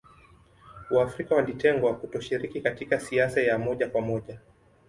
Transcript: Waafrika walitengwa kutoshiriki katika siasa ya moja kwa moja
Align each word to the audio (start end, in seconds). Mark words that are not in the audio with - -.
Waafrika 0.91 1.35
walitengwa 1.35 1.95
kutoshiriki 1.95 2.61
katika 2.61 2.99
siasa 2.99 3.41
ya 3.41 3.59
moja 3.59 3.89
kwa 3.89 4.01
moja 4.01 4.39